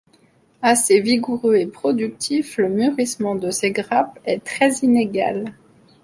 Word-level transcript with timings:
Assez 0.63 0.99
vigoureux 0.99 1.57
et 1.57 1.67
productif, 1.67 2.57
le 2.57 2.69
mûrissement 2.69 3.35
de 3.35 3.51
ses 3.51 3.69
grappes 3.69 4.17
est 4.25 4.43
très 4.43 4.71
inégal. 4.77 5.53